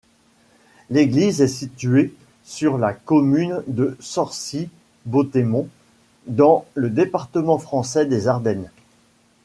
[0.89, 2.11] L'église est située
[2.43, 5.69] sur la commune de Sorcy-Bauthémont,
[6.25, 8.71] dans le département français des Ardennes.